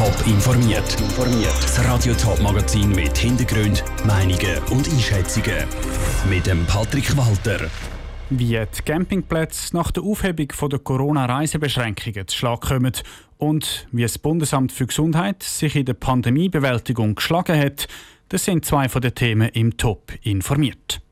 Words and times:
Top 0.00 0.26
informiert. 0.26 0.96
Das 1.60 1.84
Radio 1.84 2.14
Top 2.14 2.40
Magazin 2.40 2.88
mit 2.88 3.18
Hintergrund, 3.18 3.84
Meinungen 4.06 4.56
und 4.70 4.88
Einschätzungen 4.88 5.66
mit 6.26 6.46
dem 6.46 6.64
Patrick 6.64 7.14
Walter. 7.18 7.68
Wie 8.30 8.58
die 8.58 8.82
Campingplätze 8.82 9.76
nach 9.76 9.90
der 9.90 10.02
Aufhebung 10.02 10.48
der 10.70 10.78
Corona-Reisebeschränkungen 10.78 12.26
zu 12.26 12.34
Schlag 12.34 12.62
kommen 12.62 12.92
und 13.36 13.88
wie 13.92 14.00
das 14.00 14.16
Bundesamt 14.16 14.72
für 14.72 14.86
Gesundheit 14.86 15.42
sich 15.42 15.76
in 15.76 15.84
der 15.84 15.92
Pandemiebewältigung 15.92 17.14
geschlagen 17.14 17.60
hat, 17.60 17.86
das 18.30 18.46
sind 18.46 18.64
zwei 18.64 18.88
von 18.88 19.02
den 19.02 19.14
Themen 19.14 19.50
im 19.50 19.76
Top 19.76 20.12
informiert. 20.22 21.02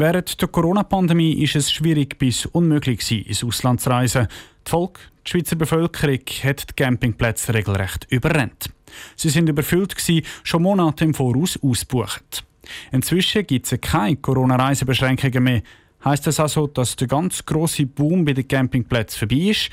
Während 0.00 0.40
der 0.40 0.48
Corona-Pandemie 0.48 1.42
ist 1.42 1.56
es 1.56 1.70
schwierig 1.70 2.18
bis 2.18 2.46
unmöglich 2.46 3.28
ins 3.28 3.44
Ausland 3.44 3.82
zu 3.82 3.90
reisen. 3.90 4.28
Die 4.66 4.70
Volk, 4.70 4.98
die 5.26 5.30
Schweizer 5.30 5.56
Bevölkerung, 5.56 6.20
hat 6.42 6.70
die 6.70 6.74
Campingplätze 6.74 7.52
regelrecht 7.52 8.06
überrennt. 8.08 8.70
Sie 9.14 9.28
sind 9.28 9.50
überfüllt 9.50 9.94
gewesen, 9.94 10.24
schon 10.42 10.62
Monate 10.62 11.04
im 11.04 11.12
Voraus 11.12 11.58
ausgebucht. 11.62 12.44
Inzwischen 12.92 13.46
gibt 13.46 13.70
es 13.70 13.78
keine 13.78 14.16
Corona-Reisebeschränkungen 14.16 15.44
mehr. 15.44 15.62
Heißt 16.02 16.26
das 16.26 16.40
also, 16.40 16.66
dass 16.66 16.96
der 16.96 17.06
ganz 17.06 17.44
große 17.44 17.84
Boom 17.84 18.24
bei 18.24 18.32
den 18.32 18.48
Campingplätzen 18.48 19.18
vorbei 19.18 19.50
ist? 19.50 19.68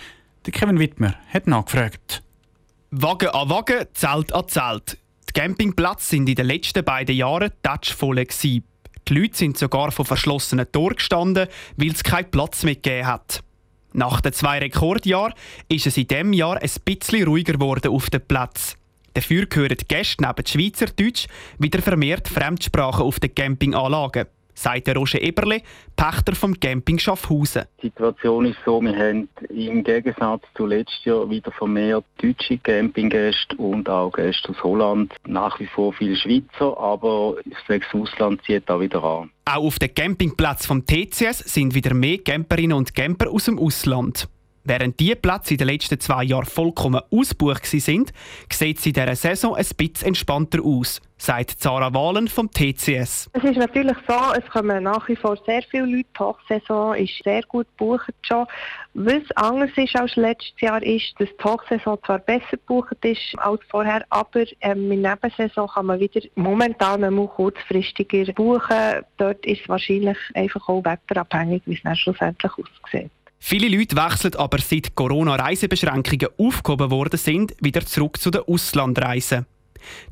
Der 0.45 0.51
Kevin 0.51 0.77
Wittmer 0.77 1.15
hat 1.33 1.47
nachgefragt. 1.47 2.21
Wagen 2.91 3.29
an 3.29 3.49
Wagen, 3.49 3.85
Zelt 3.93 4.33
an 4.33 4.47
Zelt. 4.49 4.97
Die 5.29 5.39
Campingplätze 5.39 6.09
sind 6.09 6.27
in 6.27 6.35
den 6.35 6.47
letzten 6.47 6.83
beiden 6.83 7.15
Jahren 7.15 7.53
touchvoll. 7.63 8.25
Die 9.07 9.13
Leute 9.13 9.37
sind 9.37 9.57
sogar 9.57 9.91
vor 9.91 10.05
verschlossenen 10.05 10.71
Toren 10.71 10.95
gestanden, 10.95 11.47
weil 11.77 11.91
es 11.91 12.03
keinen 12.03 12.29
Platz 12.29 12.63
mehr 12.63 12.75
gegeben 12.75 13.07
hat. 13.07 13.41
Nach 13.93 14.21
den 14.21 14.33
zwei 14.33 14.59
Rekordjahren 14.59 15.33
ist 15.69 15.87
es 15.87 15.97
in 15.97 16.07
diesem 16.07 16.33
Jahr 16.33 16.61
ein 16.61 16.69
bisschen 16.83 17.25
ruhiger 17.25 17.53
geworden 17.53 17.91
auf 17.91 18.09
dem 18.09 18.21
Platz. 18.21 18.75
Dafür 19.13 19.47
hören 19.51 19.77
die 19.79 19.87
Gäste 19.87 20.23
neben 20.23 20.45
Schweizerdeutsch 20.45 21.27
wieder 21.57 21.81
vermehrt 21.81 22.27
Fremdsprachen 22.27 23.03
auf 23.03 23.19
den 23.19 23.33
Campinganlagen 23.33 24.27
sagt 24.57 24.89
Roger 24.95 25.21
Eberle, 25.21 25.61
Pächter 25.95 26.35
vom 26.35 26.59
Camping 26.59 26.99
Schaffhausen. 26.99 27.63
Die 27.81 27.87
Situation 27.87 28.45
ist 28.45 28.57
so, 28.65 28.81
wir 28.81 28.95
haben 28.95 29.29
im 29.49 29.83
Gegensatz 29.83 30.43
zu 30.55 30.65
letztes 30.65 31.05
Jahr 31.05 31.29
wieder 31.29 31.51
vermehrt 31.51 32.05
deutsche 32.21 32.57
Campinggäste 32.57 33.55
und 33.57 33.87
auch 33.87 34.11
Gäste 34.11 34.49
aus 34.49 34.63
Holland. 34.63 35.13
Nach 35.27 35.59
wie 35.59 35.67
vor 35.67 35.93
viele 35.93 36.15
Schweizer, 36.15 36.77
aber 36.77 37.35
das 37.67 37.81
Ausland 37.93 38.41
zieht 38.45 38.69
auch 38.69 38.79
wieder 38.79 39.03
an. 39.03 39.29
Auch 39.45 39.63
auf 39.63 39.79
dem 39.79 39.93
Campingplatz 39.93 40.65
vom 40.65 40.85
TCS 40.85 41.39
sind 41.39 41.73
wieder 41.73 41.93
mehr 41.93 42.17
Camperinnen 42.17 42.77
und 42.77 42.93
Camper 42.95 43.29
aus 43.29 43.45
dem 43.45 43.59
Ausland. 43.59 44.27
Während 44.67 44.99
diese 44.99 45.15
Plätze 45.15 45.53
in 45.53 45.59
den 45.59 45.67
letzten 45.67 45.97
zwei 45.97 46.25
Jahren 46.25 46.43
vollkommen 46.43 46.99
ausgebucht 47.09 47.65
sind, 47.65 48.11
sieht 48.51 48.79
es 48.79 48.85
in 48.85 48.91
dieser 48.91 49.15
Saison 49.15 49.55
ein 49.55 49.65
bisschen 49.77 50.09
entspannter 50.09 50.59
aus, 50.61 50.99
sagt 51.17 51.51
Zara 51.51 51.93
Wahlen 51.93 52.27
vom 52.27 52.51
TCS. 52.51 53.29
Es 53.31 53.43
ist 53.45 53.55
natürlich 53.55 53.95
so, 54.05 54.15
es 54.37 54.45
kommen 54.51 54.83
nach 54.83 55.07
wie 55.07 55.15
vor 55.15 55.37
sehr 55.45 55.61
viele 55.71 55.85
Leute. 55.85 56.09
Die 56.13 56.19
Hochsaison 56.19 56.95
ist 56.95 57.13
sehr 57.23 57.43
gut 57.43 57.65
gebucht 57.77 58.13
schon. 58.23 58.45
Was 58.93 59.23
anders 59.35 59.71
ist 59.77 59.95
als 59.95 60.17
letztes 60.17 60.59
Jahr 60.59 60.83
ist, 60.83 61.13
dass 61.17 61.29
die 61.29 61.43
Hochsaison 61.45 61.97
zwar 62.05 62.19
besser 62.19 62.57
gebucht 62.57 62.97
ist 63.05 63.37
als 63.37 63.61
vorher, 63.69 64.03
aber 64.09 64.43
ähm, 64.59 64.91
in 64.91 65.03
der 65.03 65.17
Nebensaison 65.23 65.69
kann 65.69 65.85
man 65.85 66.01
wieder 66.01 66.19
momentan 66.35 67.05
einmal 67.05 67.29
kurzfristiger 67.29 68.33
buchen. 68.33 69.05
Dort 69.15 69.45
ist 69.45 69.61
es 69.61 69.69
wahrscheinlich 69.69 70.17
einfach 70.33 70.67
auch 70.67 70.83
wetterabhängig, 70.83 71.61
wie 71.67 71.75
es 71.75 71.83
dann 71.83 71.95
schlussendlich 71.95 72.51
aussieht. 72.51 73.11
Viele 73.39 73.69
Leute 73.69 73.95
wechseln 73.95 74.35
aber 74.35 74.59
seit 74.59 74.95
Corona-Reisebeschränkungen 74.95 76.29
aufgehoben 76.37 76.91
worden 76.91 77.17
sind, 77.17 77.55
wieder 77.61 77.85
zurück 77.85 78.19
zu 78.19 78.31
den 78.31 78.41
Auslandreisen. 78.41 79.45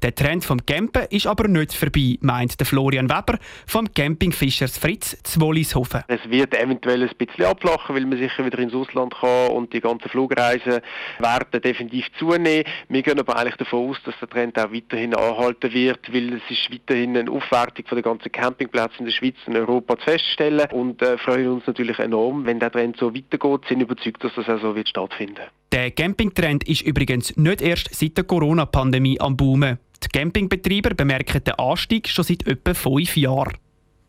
Der 0.01 0.13
Trend 0.13 0.45
vom 0.45 0.65
Campen 0.65 1.05
ist 1.09 1.27
aber 1.27 1.47
nicht 1.47 1.73
vorbei, 1.73 2.17
meint 2.21 2.59
der 2.59 2.65
Florian 2.65 3.09
Weber 3.09 3.37
vom 3.65 3.91
Camping 3.93 4.31
Fischers 4.31 4.77
Fritz 4.77 5.17
zu 5.23 5.41
Wollishofen. 5.41 6.03
Es 6.07 6.29
wird 6.29 6.53
eventuell 6.53 7.03
ein 7.03 7.11
bisschen 7.17 7.45
abflachen, 7.45 7.95
weil 7.95 8.05
man 8.05 8.17
sicher 8.17 8.45
wieder 8.45 8.59
ins 8.59 8.73
Ausland 8.73 9.13
kann 9.19 9.51
und 9.51 9.73
die 9.73 9.81
ganzen 9.81 10.09
Flugreisen 10.09 10.81
werden 11.19 11.61
definitiv 11.61 12.05
zunehmen. 12.17 12.65
Wir 12.89 13.01
gehen 13.01 13.19
aber 13.19 13.37
eigentlich 13.37 13.55
davon 13.55 13.89
aus, 13.89 13.97
dass 14.05 14.15
der 14.19 14.29
Trend 14.29 14.59
auch 14.59 14.71
weiterhin 14.71 15.15
anhalten 15.15 15.73
wird, 15.73 16.13
weil 16.13 16.33
es 16.33 16.43
ist 16.49 16.71
weiterhin 16.71 17.17
eine 17.17 17.31
Aufwertung 17.31 17.85
von 17.85 17.95
den 17.95 18.03
ganzen 18.03 18.31
Campingplätzen 18.31 18.99
in 18.99 19.05
der 19.05 19.11
Schweiz 19.11 19.35
und 19.45 19.55
Europa 19.55 19.97
zu 19.97 20.03
feststellen 20.03 20.67
und 20.71 21.01
äh, 21.01 21.17
freuen 21.17 21.53
uns 21.53 21.67
natürlich 21.67 21.99
enorm, 21.99 22.45
wenn 22.45 22.59
der 22.59 22.71
Trend 22.71 22.97
so 22.97 23.13
weitergeht, 23.13 23.67
sind 23.67 23.81
überzeugt, 23.81 24.23
dass 24.23 24.33
das 24.35 24.49
auch 24.49 24.61
so 24.61 24.75
wird 24.75 24.89
stattfinden. 24.89 25.43
Der 25.75 25.91
Campingtrend 25.91 26.63
ist 26.69 26.83
übrigens 26.83 27.35
nicht 27.35 27.59
erst 27.59 27.93
seit 27.93 28.15
der 28.15 28.23
Corona-Pandemie 28.23 29.19
am 29.19 29.35
Boomen. 29.35 29.77
Die 30.01 30.07
Campingbetreiber 30.07 30.95
bemerken 30.95 31.43
den 31.43 31.55
Anstieg 31.55 32.07
schon 32.07 32.23
seit 32.23 32.47
etwa 32.47 32.73
fünf 32.73 33.17
Jahren. 33.17 33.57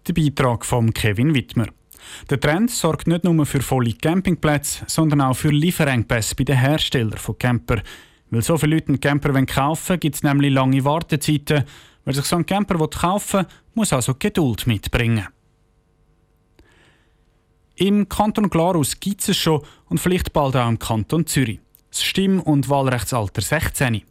Der 0.07 0.13
Beitrag 0.13 0.65
von 0.65 0.95
Kevin 0.95 1.35
Wittmer. 1.35 1.67
Der 2.31 2.39
Trend 2.39 2.71
sorgt 2.71 3.09
nicht 3.09 3.25
nur 3.25 3.45
für 3.47 3.63
volle 3.63 3.95
Campingplätze, 3.95 4.85
sondern 4.87 5.23
auch 5.23 5.35
für 5.35 5.49
Lieferengpässe 5.49 6.37
bei 6.37 6.45
den 6.45 6.57
Herstellern 6.57 7.19
von 7.19 7.37
Camper. 7.37 7.83
Weil 8.31 8.43
so 8.43 8.57
viele 8.57 8.77
Leute 8.77 8.91
einen 8.91 9.01
Camper 9.01 9.33
kaufen 9.45 9.89
wollen, 9.89 10.01
gibt 10.01 10.15
es 10.15 10.23
nämlich 10.23 10.53
lange 10.53 10.85
Wartezeiten. 10.85 11.65
Wer 12.05 12.15
sich 12.15 12.27
so 12.27 12.37
einen 12.37 12.47
Camper 12.47 12.79
kaufen 12.87 13.41
will, 13.41 13.47
muss 13.75 13.93
also 13.93 14.15
Geduld 14.17 14.69
mitbringen. 14.69 15.27
Im 17.79 18.09
Kanton 18.09 18.49
Glarus 18.49 18.99
gibt 19.01 19.29
es 19.29 19.37
schon 19.37 19.61
und 19.91 20.01
vielleicht 20.01 20.33
bald 20.33 20.57
auch 20.57 20.69
im 20.69 20.79
Kanton 20.79 21.27
Zürich. 21.27 21.61
Das 21.91 22.03
Stimm- 22.03 22.41
und 22.41 22.71
Wahlrechtsalter 22.71 23.43
16. 23.43 24.03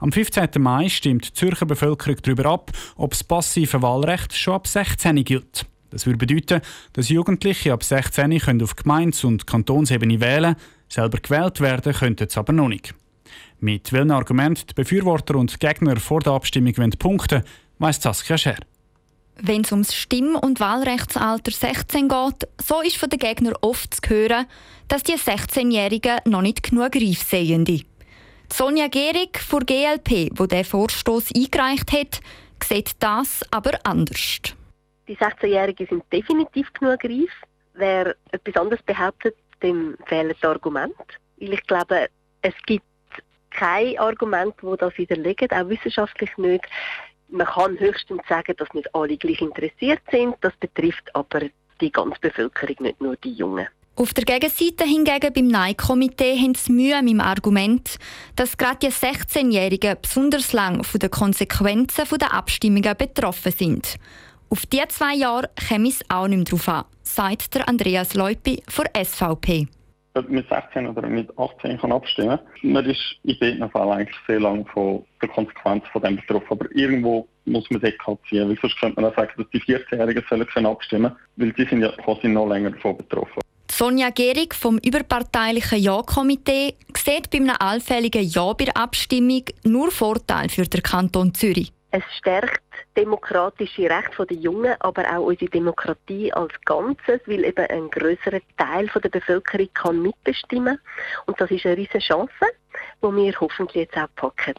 Am 0.00 0.12
15. 0.12 0.48
Mai 0.58 0.90
stimmt 0.90 1.28
die 1.28 1.32
Zürcher 1.32 1.64
Bevölkerung 1.64 2.16
darüber 2.22 2.44
ab, 2.50 2.72
ob 2.96 3.10
das 3.12 3.24
passive 3.24 3.80
Wahlrecht 3.80 4.34
schon 4.34 4.54
ab 4.54 4.66
16 4.66 5.24
gilt. 5.24 5.64
Das 5.88 6.04
würde 6.04 6.18
bedeuten, 6.18 6.60
dass 6.92 7.08
Jugendliche 7.08 7.72
ab 7.72 7.82
16 7.82 8.38
können 8.38 8.62
auf 8.62 8.76
Gemeins- 8.76 9.24
und 9.24 9.46
Kantonsebene 9.46 10.20
wählen 10.20 10.56
selber 10.88 11.18
gewählt 11.18 11.60
werden 11.60 11.94
könnten 11.94 12.28
sie 12.28 12.38
aber 12.38 12.52
noch 12.52 12.68
nicht. 12.68 12.94
Mit 13.60 13.92
welchen 13.92 14.10
Argumenten 14.10 14.66
die 14.68 14.74
Befürworter 14.74 15.36
und 15.36 15.58
Gegner 15.58 15.96
vor 15.96 16.20
der 16.20 16.34
Abstimmung 16.34 16.74
punkten 16.98 17.42
weiss 17.78 18.00
Saskia 18.00 18.36
Scher. 18.36 18.58
Wenn 19.38 19.60
es 19.62 19.72
ums 19.72 19.94
Stimm- 19.94 20.36
und 20.36 20.60
Wahlrechtsalter 20.60 21.50
16 21.50 22.08
geht, 22.08 22.48
so 22.62 22.80
ist 22.80 22.96
von 22.96 23.10
den 23.10 23.18
Gegnern 23.18 23.54
oft 23.60 23.94
zu 23.94 24.08
hören, 24.08 24.46
dass 24.88 25.02
die 25.02 25.14
16-Jährigen 25.14 26.20
noch 26.24 26.40
nicht 26.40 26.62
genug 26.62 26.94
reif 26.96 27.22
seien. 27.22 27.84
Sonja 28.50 28.88
Gehrig 28.88 29.38
von 29.38 29.66
GLP, 29.66 30.30
wo 30.36 30.46
der 30.46 30.64
Vorstoß 30.64 31.34
eingereicht 31.34 31.92
hat, 31.92 32.20
sieht 32.62 32.92
das 33.00 33.42
aber 33.50 33.78
anders. 33.84 34.40
Die 35.06 35.16
16-Jährigen 35.16 35.86
sind 35.86 36.04
definitiv 36.10 36.72
genug 36.72 37.04
reif. 37.04 37.30
Wer 37.74 38.16
etwas 38.32 38.56
anderes 38.56 38.82
behauptet, 38.84 39.36
dem 39.62 39.96
fehlen 40.06 40.34
die 40.40 40.46
Argumente. 40.46 40.96
Ich 41.36 41.66
glaube, 41.66 42.08
es 42.40 42.54
gibt 42.64 42.86
kein 43.50 43.98
Argument, 43.98 44.54
das 44.62 44.78
das 44.78 44.98
widerlegt, 44.98 45.52
auch 45.52 45.68
wissenschaftlich 45.68 46.36
nicht. 46.38 46.64
Man 47.28 47.46
kann 47.46 47.78
höchstens 47.78 48.22
sagen, 48.28 48.54
dass 48.56 48.72
nicht 48.72 48.94
alle 48.94 49.16
gleich 49.16 49.40
interessiert 49.40 50.00
sind. 50.10 50.36
Das 50.40 50.52
betrifft 50.58 51.14
aber 51.14 51.40
die 51.80 51.90
ganze 51.90 52.18
Bevölkerung, 52.20 52.76
nicht 52.80 53.00
nur 53.00 53.16
die 53.16 53.32
Jungen. 53.32 53.66
Auf 53.98 54.12
der 54.12 54.24
Gegenseite 54.24 54.84
hingegen 54.84 55.32
beim 55.32 55.46
Nein-Komitee 55.46 56.38
haben 56.38 56.54
sie 56.54 56.72
Mühe 56.72 57.00
mit 57.02 57.12
dem 57.12 57.20
Argument, 57.20 57.96
dass 58.36 58.56
gerade 58.58 58.78
die 58.82 58.92
16-Jährigen 58.92 59.96
besonders 60.00 60.52
lang 60.52 60.84
von 60.84 61.00
den 61.00 61.10
Konsequenzen 61.10 62.04
der 62.18 62.34
Abstimmungen 62.34 62.94
betroffen 62.96 63.52
sind. 63.52 63.96
Auf 64.50 64.66
diese 64.66 64.88
zwei 64.88 65.14
Jahre 65.14 65.50
käme 65.68 65.88
es 65.88 66.00
auch 66.10 66.28
nicht 66.28 66.36
mehr 66.36 66.44
drauf 66.44 66.68
an, 66.68 66.84
sagt 67.02 67.56
Andreas 67.66 68.12
Leupi 68.14 68.62
von 68.68 68.84
SVP 68.94 69.66
mit 70.28 70.48
16 70.48 70.86
oder 70.86 71.06
mit 71.08 71.36
18 71.38 71.78
kann 71.78 71.92
abstimmen 71.92 72.38
kann. 72.38 72.72
Man 72.72 72.84
ist 72.86 73.16
in 73.24 73.38
beiden 73.38 73.70
Fällen 73.70 73.90
eigentlich 73.90 74.18
sehr 74.26 74.40
lange 74.40 74.64
von 74.66 75.04
der 75.20 75.28
Konsequenz 75.28 75.84
von 75.92 76.02
dem 76.02 76.16
betroffen. 76.16 76.46
Aber 76.50 76.66
irgendwo 76.74 77.26
muss 77.44 77.68
man 77.70 77.80
Deckung 77.80 78.18
ziehen, 78.28 78.48
weil 78.48 78.58
sonst 78.60 78.78
könnte 78.80 79.00
man 79.00 79.10
auch 79.10 79.16
sagen, 79.16 79.32
dass 79.36 79.46
die 79.50 79.60
14-Jährigen 79.60 80.24
sollen 80.28 80.66
abstimmen 80.66 81.12
weil 81.36 81.52
die 81.52 81.64
sind 81.64 81.82
ja 81.82 81.92
quasi 81.92 82.28
noch 82.28 82.48
länger 82.48 82.70
davon 82.70 82.96
betroffen. 82.96 83.40
Sonja 83.70 84.10
Gehrig 84.10 84.54
vom 84.54 84.78
überparteilichen 84.78 85.78
Ja-Komitee 85.78 86.74
sieht 86.96 87.30
bei 87.30 87.38
einem 87.38 87.56
allfälligen 87.58 88.22
Ja 88.22 88.52
bei 88.54 88.64
der 88.64 88.76
Abstimmung 88.76 89.44
nur 89.64 89.90
Vorteile 89.90 90.48
für 90.48 90.64
den 90.64 90.82
Kanton 90.82 91.34
Zürich. 91.34 91.72
Es 91.96 92.02
stärkt 92.18 92.60
demokratische 92.94 93.88
Rechte 93.88 94.26
der 94.26 94.36
Jungen, 94.36 94.74
aber 94.80 95.04
auch 95.16 95.28
unsere 95.28 95.50
Demokratie 95.50 96.30
als 96.30 96.52
Ganzes, 96.66 97.22
weil 97.24 97.42
eben 97.42 97.66
ein 97.70 97.88
größerer 97.88 98.40
Teil 98.58 98.90
der 99.02 99.08
Bevölkerung 99.08 99.68
kann 99.72 100.02
mitbestimmen 100.02 100.78
und 101.24 101.40
das 101.40 101.50
ist 101.50 101.64
eine 101.64 101.78
riesige 101.78 102.00
Chance, 102.00 102.34
die 103.02 103.06
wir 103.06 103.40
hoffentlich 103.40 103.86
jetzt 103.86 103.96
auch 103.96 104.14
packen. 104.14 104.52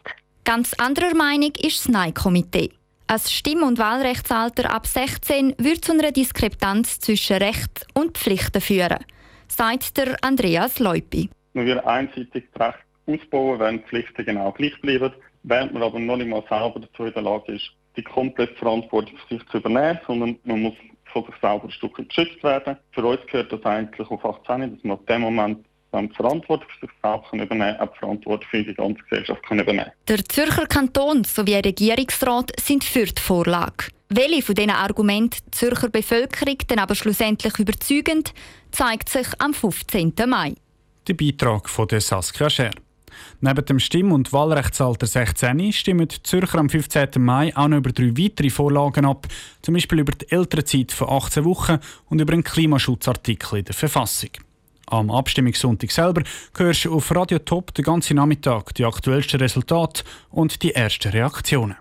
Ganz 0.44 0.74
anderer 0.78 1.14
Meinung 1.14 1.52
ist 1.60 1.84
das 1.84 1.88
Nein-Komitee. 1.92 2.72
Ein 3.06 3.20
Stimm- 3.20 3.62
und 3.62 3.78
Wahlrechtsalter 3.78 4.74
ab 4.74 4.88
16 4.88 5.54
würde 5.58 5.80
zu 5.80 5.92
einer 5.92 6.10
Diskrepanz 6.10 6.98
zwischen 6.98 7.36
Recht 7.36 7.86
und 7.94 8.18
Pflichten 8.18 8.60
führen, 8.60 9.04
sagt 9.46 9.96
der 9.96 10.16
Andreas 10.22 10.80
Leupi. 10.80 11.30
Man 11.52 11.66
würde 11.66 11.86
einseitig 11.86 12.48
das 12.54 12.74
Recht 12.74 12.78
ausbauen, 13.06 13.60
wenn 13.60 13.78
die 13.78 13.84
Pflichten 13.84 14.24
genau 14.24 14.50
gleich 14.50 14.80
bleiben, 14.80 15.12
während 15.48 15.72
man 15.72 15.82
aber 15.82 15.98
noch 15.98 16.16
nicht 16.16 16.28
mal 16.28 16.44
selber 16.48 16.80
dazu 16.80 17.04
in 17.04 17.12
der 17.12 17.22
Lage 17.22 17.52
ist, 17.52 17.70
die 17.96 18.02
komplette 18.02 18.54
Verantwortung 18.54 19.16
für 19.26 19.34
sich 19.34 19.48
zu 19.48 19.58
übernehmen, 19.58 19.98
sondern 20.06 20.38
man 20.44 20.62
muss 20.62 20.74
von 21.12 21.24
sich 21.24 21.34
selber 21.40 21.64
ein 21.64 21.70
Stück 21.70 21.94
geschützt 21.96 22.42
werden. 22.42 22.76
Für 22.92 23.04
uns 23.04 23.20
gehört 23.26 23.52
das 23.52 23.64
eigentlich 23.64 24.08
auf 24.08 24.24
18, 24.24 24.74
dass 24.74 24.84
man 24.84 24.98
ab 24.98 25.06
dem 25.06 25.22
Moment 25.22 25.64
dann 25.90 26.08
die 26.08 26.14
Verantwortung 26.14 26.68
für 26.78 26.86
sich 26.86 26.94
selbst 27.02 27.32
übernehmen 27.32 27.76
kann, 27.78 27.88
auch 27.88 27.92
die 27.92 27.98
Verantwortung 27.98 28.48
für 28.50 28.62
die 28.62 28.74
ganze 28.74 29.02
Gesellschaft 29.04 29.42
kann 29.42 29.58
übernehmen 29.58 29.90
Der 30.06 30.24
Zürcher 30.24 30.66
Kanton 30.66 31.24
sowie 31.24 31.52
der 31.52 31.64
Regierungsrat 31.64 32.52
sind 32.60 32.84
für 32.84 33.06
die 33.06 33.20
Vorlage. 33.20 33.86
Welche 34.10 34.42
von 34.42 34.54
diesen 34.54 34.70
Argumenten 34.70 35.38
die 35.46 35.50
Zürcher 35.50 35.88
Bevölkerung 35.88 36.58
dann 36.68 36.78
aber 36.78 36.94
schlussendlich 36.94 37.58
überzeugend, 37.58 38.32
zeigt 38.70 39.08
sich 39.08 39.26
am 39.38 39.54
15. 39.54 40.12
Mai. 40.26 40.54
Der 41.06 41.14
Beitrag 41.14 41.68
von 41.68 41.88
der 41.88 42.00
Saskia 42.00 42.50
Scher. 42.50 42.70
Neben 43.40 43.64
dem 43.64 43.78
Stimm- 43.78 44.12
und 44.12 44.32
Wahlrechtsalter 44.32 45.06
16 45.06 45.72
stimmen 45.72 46.08
die 46.08 46.22
Zürcher 46.22 46.58
am 46.58 46.68
15. 46.68 47.08
Mai 47.18 47.56
auch 47.56 47.68
noch 47.68 47.78
über 47.78 47.92
drei 47.92 48.16
weitere 48.16 48.50
Vorlagen 48.50 49.04
ab, 49.04 49.26
zum 49.62 49.74
Beispiel 49.74 50.00
über 50.00 50.12
die 50.12 50.30
Elternzeit 50.30 50.92
von 50.92 51.08
18 51.10 51.44
Wochen 51.44 51.78
und 52.06 52.20
über 52.20 52.32
einen 52.32 52.44
Klimaschutzartikel 52.44 53.60
in 53.60 53.64
der 53.64 53.74
Verfassung. 53.74 54.30
Am 54.86 55.10
Abstimmungssonntag 55.10 55.90
selber 55.90 56.22
hörst 56.56 56.86
du 56.86 56.94
auf 56.94 57.14
Radio 57.14 57.38
Top 57.40 57.74
den 57.74 57.84
ganzen 57.84 58.16
Nachmittag 58.16 58.74
die 58.74 58.86
aktuellsten 58.86 59.38
Resultate 59.38 60.02
und 60.30 60.62
die 60.62 60.74
ersten 60.74 61.10
Reaktionen. 61.10 61.76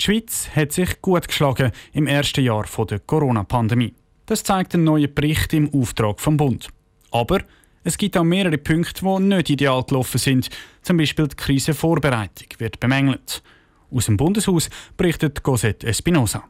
Die 0.00 0.04
Schweiz 0.04 0.48
hat 0.54 0.72
sich 0.72 1.00
gut 1.00 1.28
geschlagen 1.28 1.72
im 1.92 2.06
ersten 2.06 2.44
Jahr 2.44 2.66
der 2.88 3.00
Corona-Pandemie. 3.00 3.94
Das 4.26 4.44
zeigt 4.44 4.74
ein 4.74 4.84
neuer 4.84 5.08
Bericht 5.08 5.52
im 5.52 5.72
Auftrag 5.74 6.20
vom 6.20 6.36
Bund. 6.36 6.68
Aber 7.10 7.40
es 7.84 7.98
gibt 7.98 8.16
auch 8.16 8.24
mehrere 8.24 8.58
Punkte, 8.58 9.04
die 9.04 9.22
nicht 9.22 9.50
ideal 9.50 9.82
gelaufen 9.84 10.18
sind. 10.18 10.48
Zum 10.82 10.96
Beispiel 10.96 11.28
die 11.28 11.36
Krisenvorbereitung 11.36 12.48
wird 12.58 12.80
bemängelt. 12.80 13.42
Aus 13.90 14.06
dem 14.06 14.16
Bundeshaus 14.16 14.70
berichtet 14.96 15.42
Cosette 15.42 15.86
Espinosa. 15.86 16.44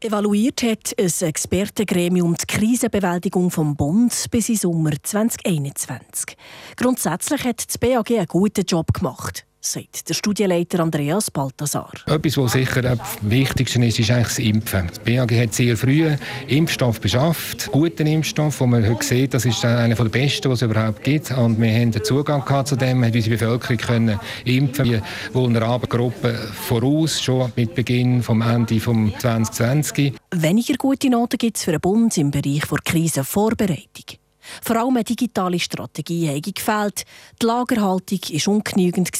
Evaluiert 0.00 0.62
hat 0.62 0.94
ein 0.98 1.28
Expertengremium 1.28 2.34
die 2.34 2.46
Krisenbewältigung 2.46 3.50
vom 3.50 3.74
Bund 3.74 4.26
bis 4.30 4.50
in 4.50 4.56
Sommer 4.56 4.90
2021. 5.02 6.36
Grundsätzlich 6.76 7.44
hat 7.44 7.66
das 7.66 7.78
BAG 7.78 8.10
einen 8.10 8.26
guten 8.26 8.64
Job 8.66 8.92
gemacht 8.92 9.46
sagt 9.66 10.08
der 10.08 10.14
Studienleiter 10.14 10.80
Andreas 10.80 11.30
Balthasar. 11.30 11.92
Etwas, 12.06 12.36
was 12.36 12.52
sicher 12.52 12.84
am 12.90 13.00
wichtigsten 13.22 13.82
ist, 13.82 13.98
ist 13.98 14.10
eigentlich 14.10 14.28
das 14.28 14.38
Impfen. 14.38 14.86
Das 14.88 14.98
BAG 14.98 15.32
hat 15.32 15.54
sehr 15.54 15.76
früh 15.76 16.10
Impfstoff 16.48 17.00
beschafft, 17.00 17.70
guten 17.72 18.06
Impfstoff, 18.06 18.60
wo 18.60 18.66
man 18.66 18.88
heute 18.88 19.04
sieht, 19.04 19.34
das 19.34 19.44
ist 19.44 19.64
einer 19.64 19.94
der 19.94 20.04
besten, 20.04 20.50
was 20.50 20.62
es 20.62 20.70
überhaupt 20.70 21.02
gibt. 21.02 21.30
Und 21.30 21.60
wir 21.60 21.72
haben 21.72 21.92
den 21.92 22.04
Zugang 22.04 22.44
zu 22.66 22.76
dem, 22.76 23.04
haben 23.04 23.12
unsere 23.12 23.36
Bevölkerung 23.36 23.76
können 23.78 24.20
impfen, 24.44 24.84
die 24.84 25.00
vulnerablen 25.32 25.88
Gruppen 25.88 26.34
voraus, 26.34 27.20
schon 27.20 27.52
mit 27.56 27.74
Beginn 27.74 28.22
vom 28.22 28.42
Ende 28.42 28.80
vom 28.80 29.12
2020. 29.18 30.14
Weniger 30.32 30.74
gute 30.74 31.10
Noten 31.10 31.38
gibt 31.38 31.56
es 31.56 31.64
für 31.64 31.72
den 31.72 31.80
Bund 31.80 32.16
im 32.18 32.30
Bereich 32.30 32.64
der 32.70 32.78
Krisenvorbereitung. 32.84 34.23
Vor 34.62 34.76
allem 34.76 34.96
eine 34.96 35.04
digitale 35.04 35.58
Strategie 35.58 36.28
habe 36.28 36.40
gefehlt, 36.52 37.04
die 37.40 37.46
Lagerhaltung 37.46 38.18
war 38.20 38.54
ungenügend 38.54 39.10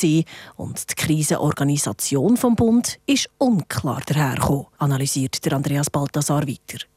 und 0.57 0.91
die 0.91 0.95
Krisenorganisation 0.95 2.37
vom 2.37 2.57
Bund 2.57 2.99
ist 3.07 3.29
unklar 3.39 4.03
dahergekommen, 4.07 4.67
analysiert 4.79 5.45
der 5.45 5.55
Andreas 5.55 5.91
Balthasar 5.91 6.47
weiter. 6.47 6.94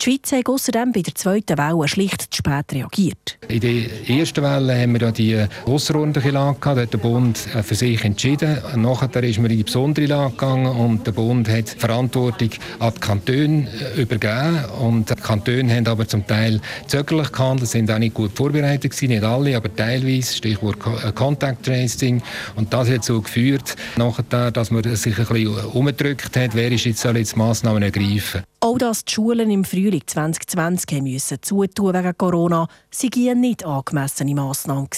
Die 0.00 0.04
Schweiz 0.04 0.32
hat 0.32 0.48
außerdem 0.48 0.92
bei 0.92 1.02
der 1.02 1.14
zweiten 1.14 1.58
Welle 1.58 1.88
schlicht 1.88 2.22
zu 2.22 2.38
spät 2.38 2.72
reagiert. 2.72 3.38
In 3.48 3.60
der 3.60 4.08
ersten 4.08 4.42
Welle 4.42 4.80
haben 4.80 4.92
wir 4.92 5.00
ja 5.00 5.10
die 5.10 5.46
außerordentliche 5.66 6.30
Lage 6.30 6.58
gehabt, 6.58 6.78
da 6.78 6.82
hat 6.82 6.92
der 6.92 6.98
Bund 6.98 7.38
äh, 7.54 7.62
für 7.62 7.74
sich 7.74 8.04
entschieden. 8.04 8.58
Nachher 8.76 9.22
ist 9.22 9.38
man 9.38 9.50
in 9.50 9.58
die 9.58 9.64
besondere 9.64 10.06
Lage 10.06 10.32
gegangen 10.32 10.66
und 10.66 11.06
der 11.06 11.12
Bund 11.12 11.48
hat 11.48 11.74
die 11.74 11.78
Verantwortung 11.78 12.50
an 12.78 12.92
die 12.94 13.00
Kantone 13.00 13.68
äh, 13.96 14.02
übergeben. 14.02 14.64
Und 14.80 15.10
die 15.10 15.14
Kantone 15.14 15.74
haben 15.74 15.86
aber 15.86 16.06
zum 16.06 16.26
Teil 16.26 16.60
zögerlich 16.86 17.32
gehandelt, 17.32 17.70
sind 17.70 17.90
auch 17.90 17.98
nicht 17.98 18.14
gut 18.14 18.32
vorbereitet 18.34 18.92
gewesen, 18.92 19.08
nicht 19.08 19.24
alle, 19.24 19.56
aber 19.56 19.74
teilweise, 19.74 20.34
Stichwort 20.34 20.78
äh, 21.04 21.12
Contact 21.12 21.64
Tracing. 21.64 22.22
Und 22.56 22.72
das 22.72 22.88
hat 22.88 22.98
dazu 22.98 23.22
geführt, 23.22 23.76
nachher, 23.96 24.50
dass 24.50 24.70
man 24.70 24.82
sich 24.96 25.18
ein 25.18 25.26
bisschen 25.26 25.64
umgedrückt 25.72 26.36
hat, 26.36 26.54
wer 26.54 26.70
ist 26.72 26.84
jetzt, 26.84 27.00
soll 27.00 27.18
Massnahmen 27.36 27.82
ergreifen. 27.82 28.42
Auch 28.60 28.76
dass 28.76 29.04
die 29.04 29.12
Schulen 29.12 29.50
im 29.52 29.64
Frühling 29.64 30.02
2020 30.04 31.00
müssen 31.00 31.38
zutun 31.42 31.94
wegen 31.94 32.18
Corona, 32.18 32.66
sei 32.90 33.32
nicht 33.34 33.64
angemessene 33.64 34.34
Massnahmen. 34.34 34.88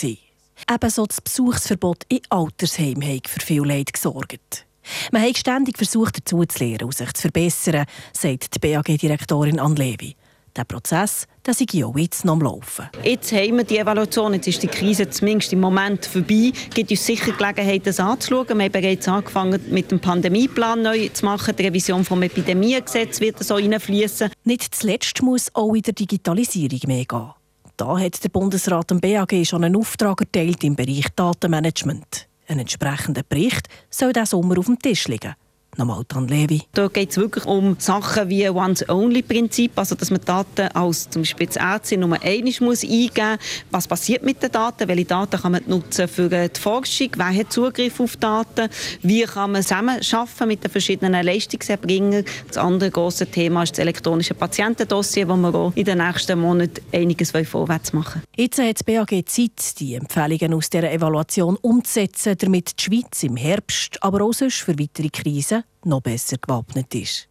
Ebenso 0.70 1.06
das 1.06 1.20
Besuchsverbot 1.20 2.04
in 2.08 2.20
Altersheimen 2.30 3.20
für 3.26 3.40
viel 3.40 3.64
Leid 3.64 3.92
gesorgt. 3.92 4.66
Man 5.12 5.22
hat 5.22 5.36
ständig 5.36 5.76
versucht, 5.76 6.18
dazu 6.18 6.42
zu 6.44 6.64
lernen 6.64 6.84
und 6.84 6.96
sich 6.96 7.12
zu 7.12 7.22
verbessern, 7.22 7.84
sagt 8.14 8.54
die 8.54 8.58
BAG-Direktorin 8.58 9.60
Anne 9.60 9.74
Levi. 9.74 10.16
Der 10.56 10.64
Prozess 10.64 11.26
der 11.46 11.54
sei 11.54 11.84
auch 11.84 11.96
jetzt 11.96 12.24
noch 12.24 12.34
am 12.34 12.42
Laufen. 12.42 12.88
Jetzt 13.02 13.32
haben 13.32 13.56
wir 13.56 13.64
die 13.64 13.78
Evaluation, 13.78 14.34
jetzt 14.34 14.46
ist 14.46 14.62
die 14.62 14.66
Krise 14.68 15.08
zumindest 15.08 15.52
im 15.52 15.60
Moment 15.60 16.04
vorbei. 16.04 16.52
Es 16.68 16.74
gibt 16.74 16.90
uns 16.90 17.04
sicher 17.04 17.32
Gelegenheit, 17.32 17.86
das 17.86 17.98
anzuschauen. 17.98 18.58
Wir 18.58 18.64
haben 18.64 18.72
bereits 18.72 19.08
angefangen, 19.08 19.60
mit 19.70 19.90
dem 19.90 20.00
Pandemieplan 20.00 20.82
neu 20.82 21.08
zu 21.08 21.24
machen. 21.24 21.56
Die 21.56 21.66
Revision 21.66 22.04
des 22.04 22.10
Epidemiegesetzes 22.10 23.20
wird 23.20 23.42
so 23.42 23.54
reinfließen. 23.54 24.30
Nicht 24.44 24.74
zuletzt 24.74 25.22
muss 25.22 25.54
auch 25.54 25.74
in 25.74 25.82
der 25.82 25.94
Digitalisierung 25.94 26.80
mehr 26.86 27.04
gehen. 27.04 27.30
Da 27.76 27.98
hat 27.98 28.22
der 28.22 28.28
Bundesrat 28.28 28.90
dem 28.90 29.00
BAG 29.00 29.32
schon 29.44 29.64
einen 29.64 29.76
Auftrag 29.76 30.20
erteilt 30.20 30.62
im 30.62 30.76
Bereich 30.76 31.06
Datenmanagement. 31.16 32.28
Ein 32.46 32.58
entsprechender 32.58 33.22
Bericht 33.26 33.68
soll 33.88 34.12
diesen 34.12 34.26
Sommer 34.26 34.58
auf 34.58 34.66
dem 34.66 34.78
Tisch 34.78 35.08
liegen. 35.08 35.34
Nochmal 35.76 36.02
Dan 36.08 36.26
Levi. 36.26 36.62
Da 36.72 36.88
geht 36.88 37.10
es 37.10 37.16
wirklich 37.16 37.46
um 37.46 37.76
Sachen 37.78 38.28
wie 38.28 38.48
Once-Only-Prinzip, 38.48 39.72
also 39.76 39.94
dass 39.94 40.10
man 40.10 40.20
Daten 40.24 40.68
als 40.74 41.08
zum 41.08 41.22
Beispiel 41.22 41.48
Ärztin 41.54 42.00
nur 42.00 42.20
einmal 42.20 42.52
muss 42.60 42.82
eingeben 42.82 43.30
muss. 43.30 43.38
Was 43.70 43.88
passiert 43.88 44.24
mit 44.24 44.42
den 44.42 44.50
Daten? 44.50 44.88
Welche 44.88 45.04
Daten 45.04 45.40
kann 45.40 45.52
man 45.52 45.62
nutzen 45.66 46.08
für 46.08 46.28
die 46.28 46.60
Forschung? 46.60 47.10
Wer 47.16 47.34
hat 47.34 47.52
Zugriff 47.52 48.00
auf 48.00 48.16
Daten? 48.16 48.68
Wie 49.02 49.22
kann 49.22 49.52
man 49.52 49.62
zusammen 49.62 50.00
arbeiten 50.12 50.48
mit 50.48 50.64
den 50.64 50.70
verschiedenen 50.70 51.24
Leistungserbringern? 51.24 52.24
Das 52.48 52.56
andere 52.56 52.90
große 52.90 53.26
Thema 53.28 53.62
ist 53.62 53.72
das 53.72 53.78
elektronische 53.78 54.34
Patientendossier, 54.34 55.28
wo 55.28 55.36
wir 55.36 55.54
auch 55.54 55.72
in 55.76 55.84
den 55.84 55.98
nächsten 55.98 56.38
Monaten 56.38 56.80
einiges 56.92 57.30
vorwärts 57.30 57.92
machen 57.92 58.22
Jetzt 58.36 58.58
hat 58.58 58.76
das 58.76 58.84
BAG 58.84 59.10
Zeit, 59.26 59.78
die 59.78 59.94
Empfehlungen 59.94 60.54
aus 60.54 60.68
dieser 60.68 60.90
Evaluation 60.90 61.56
umzusetzen, 61.56 62.36
damit 62.38 62.78
die 62.78 62.82
Schweiz 62.84 63.22
im 63.22 63.36
Herbst, 63.36 64.02
aber 64.02 64.22
auch 64.22 64.32
sonst 64.32 64.56
für 64.56 64.78
weitere 64.78 65.08
Krisen 65.08 65.59
noch 65.84 66.00
besser 66.00 66.36
gewappnet 66.38 66.94
ist. 66.94 67.28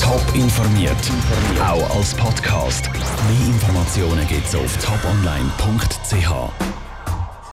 Top 0.00 0.22
informiert, 0.34 0.96
auch 1.60 1.96
als 1.96 2.14
Podcast. 2.14 2.90
Mehr 2.92 3.46
Informationen 3.46 4.26
gibt 4.28 4.46
es 4.46 4.54
auf 4.54 4.76
toponline.ch. 4.76 6.83